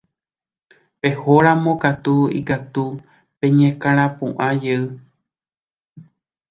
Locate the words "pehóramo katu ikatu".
1.01-2.85